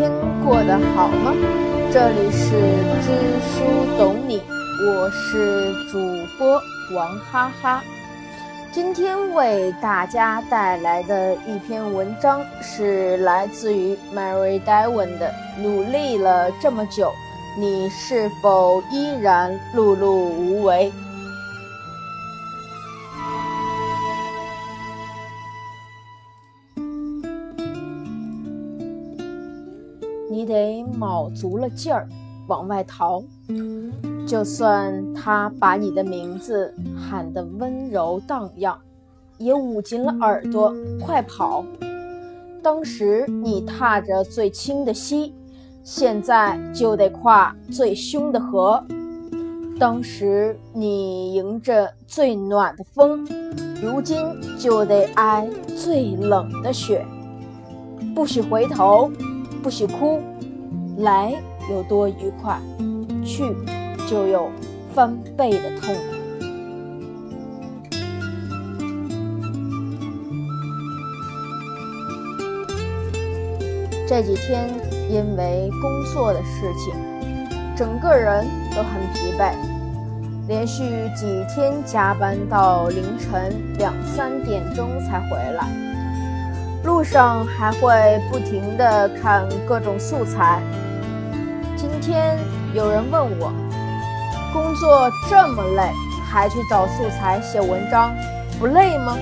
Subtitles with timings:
[0.00, 0.10] 天
[0.42, 1.34] 过得好吗？
[1.92, 2.48] 这里是
[3.02, 3.12] 知
[3.52, 4.40] 书懂你，
[4.82, 5.98] 我是主
[6.38, 6.58] 播
[6.96, 7.82] 王哈哈。
[8.72, 17.12] 今天为大家带来的一篇文章是来自于 Mary Dawn 的《努力了这么久，
[17.58, 20.90] 你是否依然碌碌无为》？
[30.30, 32.08] 你得卯足了劲儿
[32.46, 33.20] 往外逃，
[34.24, 38.78] 就算他把你的名字喊得温柔荡漾，
[39.38, 41.64] 也捂紧了耳朵，快跑！
[42.62, 45.34] 当时你踏着最轻的溪，
[45.82, 48.80] 现在就得跨最凶的河；
[49.80, 53.26] 当时你迎着最暖的风，
[53.82, 54.16] 如今
[54.56, 57.04] 就得挨最冷的雪。
[58.14, 59.10] 不许回头！
[59.62, 60.22] 不许哭，
[60.98, 61.34] 来
[61.70, 62.58] 有多愉快，
[63.24, 63.44] 去
[64.08, 64.50] 就有
[64.94, 66.00] 翻倍的痛苦。
[74.08, 74.68] 这几天
[75.08, 76.94] 因为工作的事情，
[77.76, 79.54] 整个人都很疲惫，
[80.48, 80.82] 连续
[81.14, 85.89] 几天加班到凌晨两三点钟才回来。
[86.82, 90.62] 路上还会不停地看各种素材。
[91.76, 92.38] 今天
[92.72, 93.52] 有人问我，
[94.52, 95.90] 工作这么累，
[96.30, 98.14] 还去找素材写文章，
[98.58, 99.16] 不累吗？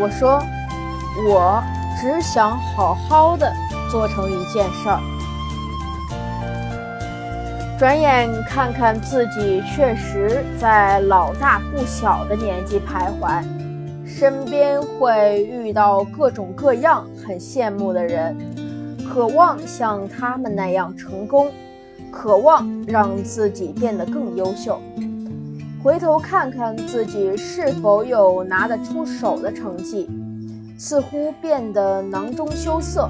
[0.00, 0.42] 我说，
[1.28, 1.62] 我
[2.00, 3.52] 只想好好的
[3.90, 5.00] 做成一件事儿。
[7.78, 13.44] 转眼看看自己，确实在老大不小的年纪徘徊。
[14.18, 18.36] 身边会遇到各种各样很羡慕的人，
[19.08, 21.52] 渴望像他们那样成功，
[22.10, 24.80] 渴望让自己变得更优秀。
[25.80, 30.10] 回头看看自己是否有拿得出手的成绩，
[30.76, 33.08] 似乎变得囊中羞涩。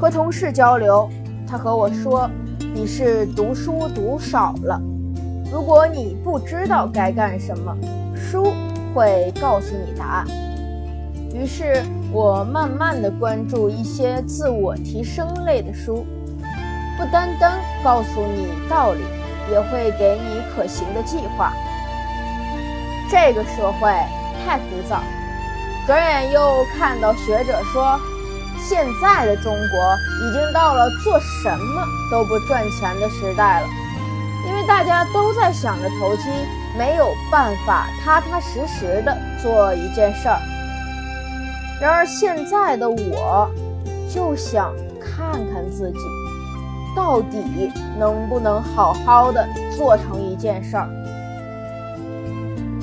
[0.00, 1.06] 和同事交流，
[1.46, 2.26] 他和我说
[2.74, 4.80] ：“你是读书读少了。
[5.52, 7.76] 如果你不知道该干什么，
[8.16, 8.46] 书。”
[8.94, 10.26] 会告诉你答案。
[11.34, 11.82] 于是
[12.12, 16.06] 我慢慢的关注一些自我提升类的书，
[16.96, 19.00] 不单单告诉你道理，
[19.50, 21.52] 也会给你可行的计划。
[23.10, 23.90] 这个社会
[24.44, 25.02] 太浮躁，
[25.86, 27.98] 转眼又看到学者说，
[28.62, 33.66] 现在的中国已经到了做什么都不赚钱的时代了，
[34.54, 36.30] 因为大家都在想着投机。
[36.76, 40.40] 没有办法踏踏实实的做一件事儿。
[41.80, 43.48] 然而现在的我，
[44.12, 45.98] 就想看看自己
[46.96, 50.88] 到底能不能好好的做成一件事儿。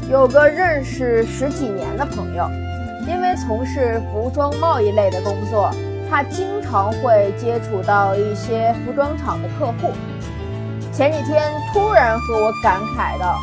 [0.10, 2.50] 有个认识十几年的朋友，
[3.06, 5.70] 因为从事服装贸易类的工作，
[6.10, 9.92] 他经常会接触到一些服装厂的客户。
[11.02, 13.40] 前几天突然和我感慨道。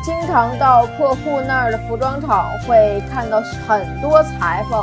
[0.00, 4.80] 经常到客户那儿的服装厂，会看到很多裁缝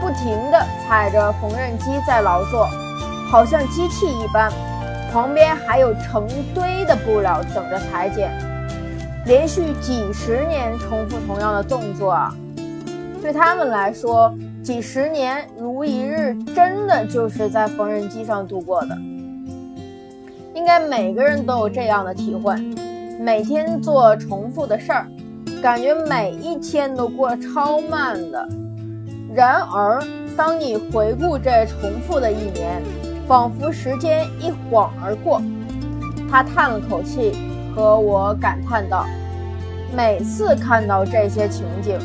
[0.00, 2.66] 不停地踩着缝纫机在劳作，
[3.30, 4.50] 好像机器一般。
[5.12, 8.28] 旁边还有成堆的布料等着裁剪，
[9.24, 12.34] 连续几十年重复同样的动作啊！
[13.22, 14.34] 对他们来说，
[14.64, 18.98] 几十年如一日，真的就是在缝纫机上度过的。
[20.58, 22.52] 应该每个人都有这样的体会。
[23.20, 25.06] 每天做重复的事儿，
[25.62, 28.48] 感觉每一天都过超慢的。
[29.32, 30.02] 然而，
[30.36, 32.82] 当你回顾这重复的一年，
[33.28, 35.40] 仿佛时间一晃而过。
[36.28, 37.32] 他叹了口气，
[37.72, 39.06] 和我感叹道
[39.96, 41.96] ：“每次看到这些情景，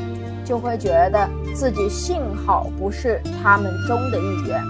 [0.45, 4.61] 就会觉得自己幸好不是他们中的一员，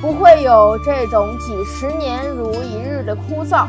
[0.00, 3.66] 不会有这种几十年如一日的枯燥。”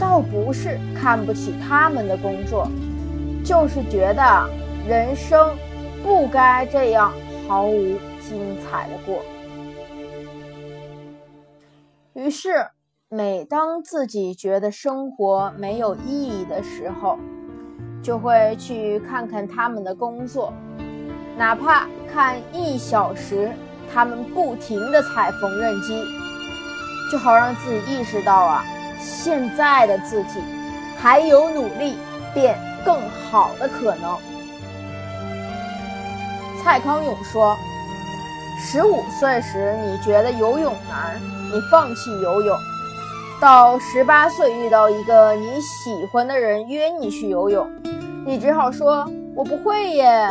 [0.00, 2.66] 倒不是看不起他们的工作，
[3.44, 4.50] 就是觉得
[4.88, 5.56] 人生
[6.02, 7.12] 不该这样
[7.46, 9.22] 毫无精彩的过。
[12.14, 12.66] 于是，
[13.08, 17.16] 每当自己觉得生活没有意义的时候，
[18.02, 20.52] 就会去看看他们的工作，
[21.38, 23.52] 哪怕看一小时，
[23.92, 26.04] 他们不停的踩缝纫机，
[27.10, 28.64] 就好让自己意识到啊。
[28.98, 30.40] 现在的自己
[30.96, 31.96] 还有努力
[32.32, 34.16] 变更好的可能。
[36.62, 37.56] 蔡康永说
[38.60, 41.20] ：“十五岁时，你觉得游泳难，
[41.52, 42.56] 你放弃游泳；
[43.40, 47.68] 到十八岁遇到一个你喜欢的人约你去游泳，
[48.24, 49.04] 你只好说
[49.34, 50.28] “我不会耶”。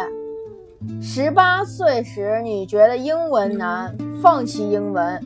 [1.01, 5.19] 十八岁时，你觉得英文难，放弃英文；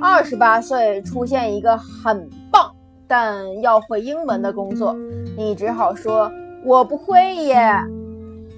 [0.00, 2.70] 二十八岁出现一个很棒
[3.06, 4.96] 但要会英文的工作，
[5.36, 6.30] 你只好说
[6.64, 7.58] “我不会耶”。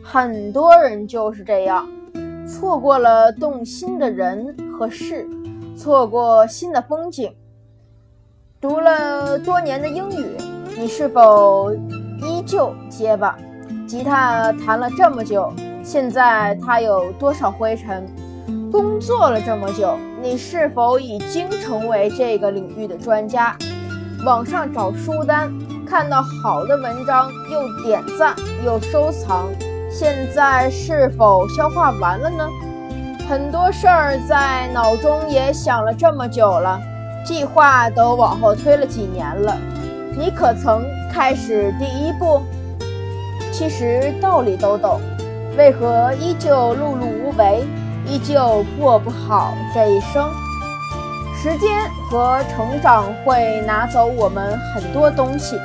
[0.03, 1.89] 很多人就是这样。
[2.47, 5.27] 错过了动心的人和事，
[5.77, 7.35] 错过新的风景。
[8.61, 10.37] 读了多年的英语，
[10.79, 11.75] 你是否
[12.23, 13.39] 依旧结巴？
[13.87, 15.53] 吉他弹了这么久，
[15.85, 18.09] 现在它有多少灰尘？
[18.73, 23.55] 工作了这么久，你是否已经成为这个领域的专家？
[24.25, 25.53] 网上找书单，
[25.87, 28.35] 看到好的文章又点赞
[28.65, 29.47] 又收藏。
[29.91, 32.49] 现在是否消化完了呢？
[33.29, 36.81] 很多事儿在脑中也想了这么久了，
[37.25, 39.57] 计划都往后推了几年了。
[40.17, 40.83] 你可曾
[41.13, 42.43] 开始第一步？
[43.53, 45.01] 其实道理都懂，
[45.57, 47.65] 为何依旧碌碌无为，
[48.07, 50.31] 依旧过不好这一生？
[51.37, 55.59] 时间和成长会拿走我们很多东西。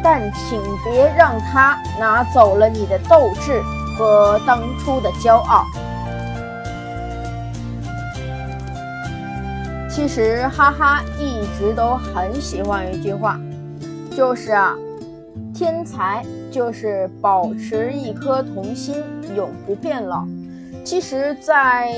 [0.00, 3.60] 但请别让他拿走了你的斗志
[3.96, 5.66] 和当初的骄傲。
[9.90, 13.40] 其实，哈哈一直都很喜欢一句话，
[14.16, 14.72] 就是啊，
[15.52, 19.02] 天才就是保持一颗童心，
[19.38, 20.26] 永不变老。
[20.84, 21.92] 其实，在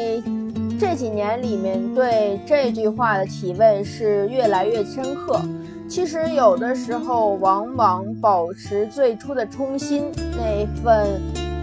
[0.78, 5.40] 这几年里面，对这句话的体味是越来越深刻。
[5.88, 11.20] 其实有的时候，往往保持最初的初心，那份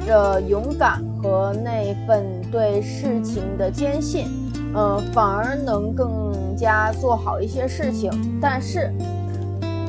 [0.07, 4.27] 的勇敢和那份对事情的坚信，
[4.73, 8.09] 呃，反而能更加做好一些事情。
[8.41, 8.91] 但是，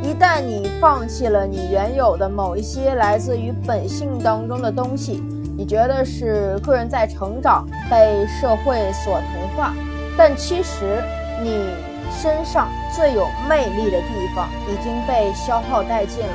[0.02, 5.23] 一旦你放弃了你原有的某一些来自于本性当中的东西，
[5.59, 9.75] 你觉得是个人在成长，被社会所同化，
[10.17, 11.03] 但其实
[11.43, 11.69] 你。
[12.11, 16.33] 身上最有魅力的地方已经被消耗殆尽了。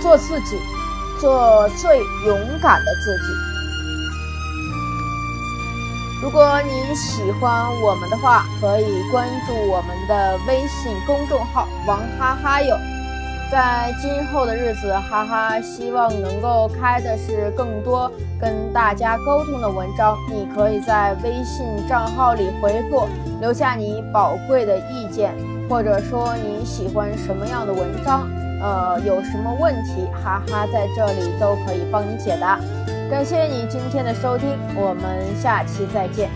[0.00, 0.58] 做自己，
[1.20, 3.24] 做最勇敢的自己。
[6.22, 12.74] 如果你喜欢我们的话，可以关注我们的微信公众号“王哈哈友”。
[13.52, 18.10] 在今后的日子，哈哈希望能够开的是更多
[18.40, 20.16] 跟大家沟通的文章。
[20.30, 23.06] 你可以在微信账号里回复，
[23.42, 25.34] 留下你宝贵的意见，
[25.68, 28.26] 或者说你喜欢什么样的文章，
[28.62, 32.58] 呃，有什么问题，哈哈在这里都可以帮你解答。
[33.10, 36.30] 感谢你今天的收听，我们下期再见。